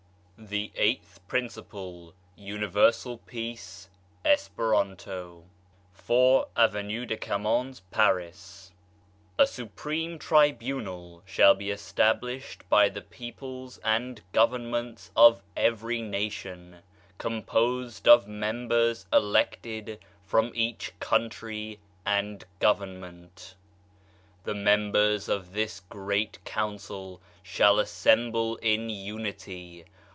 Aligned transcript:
THE 0.43 0.71
EIGHTH 0.75 1.19
PRINCIPLE. 1.27 2.15
UNIVERSAL 2.35 3.19
PEACE 3.19 3.89
ESPERANTO 4.25 5.43
4, 5.93 6.47
Avenue 6.57 7.05
de 7.05 7.15
Camoens, 7.15 7.81
Paris. 7.91 8.71
A 9.37 9.45
SUPREME 9.45 10.17
Tribunal 10.17 11.21
shall 11.25 11.53
be 11.53 11.69
established 11.69 12.67
by 12.69 12.89
the 12.89 13.01
*^ 13.01 13.09
peoples 13.11 13.77
and 13.83 14.21
Governments 14.31 15.11
of 15.15 15.43
every 15.55 16.01
nation, 16.01 16.77
com 17.19 17.43
posed 17.43 18.07
of 18.07 18.27
members 18.27 19.05
elected 19.13 19.99
from 20.25 20.51
each 20.55 20.91
Country 20.99 21.77
and 22.03 22.45
Government. 22.59 23.53
The 24.43 24.55
members 24.55 25.29
of 25.29 25.53
this 25.53 25.81
Great 25.81 26.43
Council 26.43 27.21
shall 27.43 27.77
assemble 27.77 28.55
in 28.57 28.89
Unity. 28.89 29.85